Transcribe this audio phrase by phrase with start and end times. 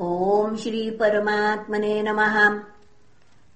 [0.00, 2.60] ॐ श्रीपरमात्मने नमः।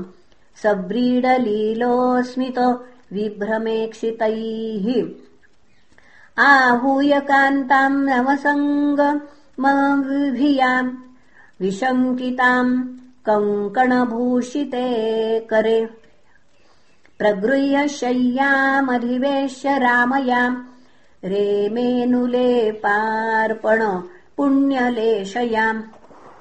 [0.64, 2.59] सव्रीडलीलोऽस्मित
[3.17, 4.88] विभ्रमेक्षितैः
[6.38, 10.92] आहूय कान्ताम् नवसङ्गमविभियाम्
[11.62, 12.88] विशङ्किताम्
[13.30, 14.90] कङ्कणभूषिते
[15.40, 15.90] करे।
[17.20, 20.56] प्रगृह्य शय्यामधिवेश्य रामयाम्
[21.24, 24.02] रेमेनुलेपार्पण
[24.38, 25.84] पुण्यलेशयाम्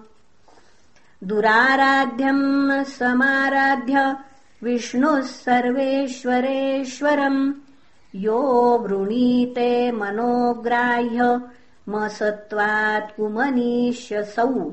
[1.23, 4.17] दुराराध्यम् समाराध्य
[4.63, 7.53] विष्णुः सर्वेश्वरेश्वरम्।
[8.15, 11.41] यो वृणीते मनोग्राह्य
[11.89, 14.71] मसत्वात् कुमनीष्यसौ।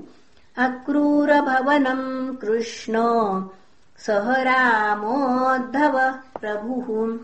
[0.56, 2.94] अक्रूरभवनम् कृष्ण
[3.98, 7.18] सह रामोद्धव प्रभुः।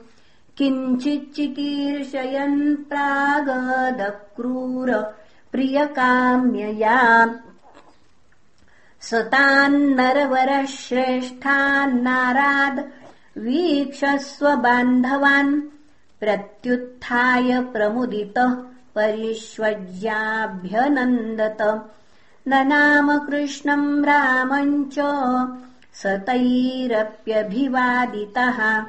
[0.58, 5.14] किञ्चिच्चिकीर्षयन् प्रागदक्रूर
[5.52, 7.34] प्रियकाम्यया
[9.00, 12.80] सतान्नरवरः श्रेष्ठान्नाराद्
[13.38, 15.62] वीक्षस्व बान्धवान्
[16.20, 18.56] प्रत्युत्थाय प्रमुदितः
[18.96, 21.90] परिष्वज्याभ्यनन्दत।
[22.48, 24.98] न नाम कृष्णम् रामम् च
[25.94, 28.86] सतैरप्यभिवादितः।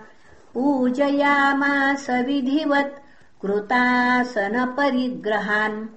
[0.53, 2.99] पूजयामास विधिवत्
[3.41, 5.87] कृतासनपरिग्रहान्।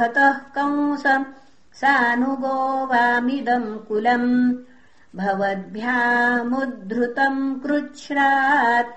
[0.00, 1.24] हतः कंस
[1.74, 4.54] सानुगो वामिदम् कुलम्।
[5.16, 8.94] भवद्भ्यामुद्धृतम् कृच्छ्रात्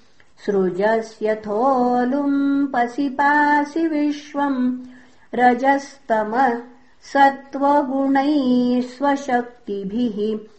[0.46, 4.78] सृजस्यथोलुम् पसिपासि विश्वम्।
[5.34, 6.60] रजस्तम
[7.02, 10.53] सत्त्वगुणैः स्वशक्तिभिः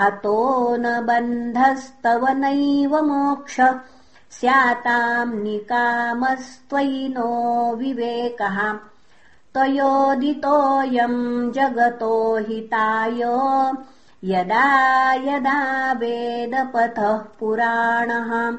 [0.00, 3.60] अतो न बन्धस्तव नैव मोक्ष।
[4.30, 8.89] स्याताम् निकामस्त्वयि नो विवेकः
[9.54, 13.22] तयोदितोऽयम् जगतो हिताय।
[14.24, 18.58] यदा यदा वेदपथः पुराणः।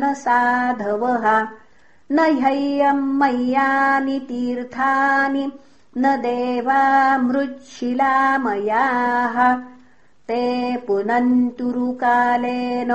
[2.13, 5.53] न ह्ययम् मय्यानि तीर्थानि
[5.99, 9.59] न देवा मृच्छिलामयाः
[10.29, 12.89] ते पुनन्तुरुकालेन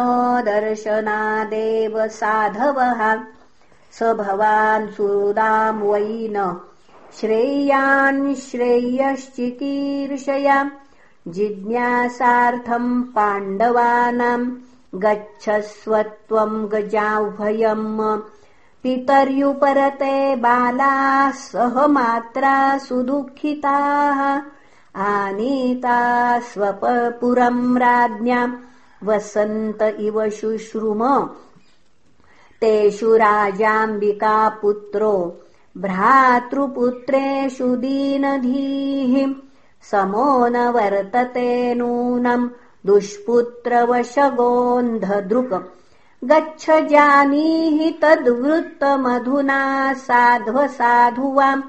[0.45, 3.19] दर्शनादेव साधवः।
[3.91, 6.59] स भवान् सुदाम् वै न
[7.19, 10.71] श्रेयान् श्रेयश्चिकीर्षया
[11.27, 14.51] जिज्ञासार्थम् पाण्डवानाम्
[14.95, 18.34] गच्छस्वत्वम् गजाह्वयम्
[18.85, 24.41] पितर्युपरते बालाः सह मात्रा सुदुःखिताः
[25.01, 28.53] आनीता स्वपपुरम् राज्ञाम्
[29.03, 31.29] वसन्त इव शुश्रुम।
[32.61, 35.41] तेषु राजाम्बिकापुत्रो
[35.77, 39.33] भ्रातृपुत्रेषु दीनधीः।
[39.91, 42.49] समो न वर्तते नूनम्
[42.85, 45.84] दुष्पुत्रवशगोऽन्धदृक्
[46.25, 51.63] गच्छ जानीहि तद्वृत्तमधुना साध्वसाधुवाम्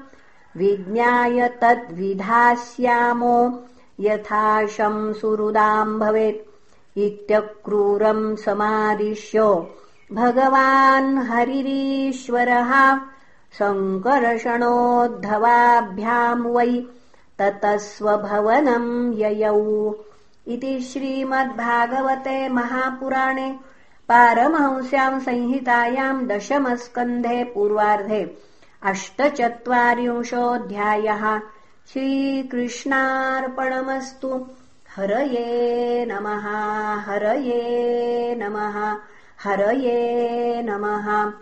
[0.57, 3.63] विज्ञाय तद्विधास्यामो
[3.99, 9.67] यथा शंसुरुदाम् भवेत्। इत्यक्रूरम् समादिश्य।
[10.13, 12.99] भगवान् हरिरीश्वरः।
[13.53, 16.83] सङ्कर्षणोद्धवाभ्याम् वै
[17.39, 19.93] ततः स्वभवनम् ययौ।
[20.47, 23.59] इति श्रीमद्भागवते महापुराणे
[24.09, 28.37] पारमहंस्याम् संहितायाम् दशमस्कन्धे पूर्वार्धे
[28.83, 31.39] अष्टचत्वारिंशोऽध्यायः।
[31.93, 34.47] श्रीकृष्णार्पणमस्तु।
[34.95, 38.97] हरये नमः हरये नमः
[39.43, 41.33] हरये नमः